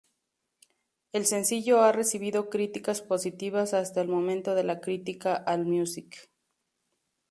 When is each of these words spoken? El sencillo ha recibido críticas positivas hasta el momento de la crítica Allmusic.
El 1.11 1.27
sencillo 1.27 1.83
ha 1.83 1.91
recibido 1.91 2.49
críticas 2.49 3.03
positivas 3.03 3.75
hasta 3.75 4.01
el 4.01 4.07
momento 4.07 4.55
de 4.55 4.63
la 4.63 4.81
crítica 4.81 5.35
Allmusic. 5.35 6.27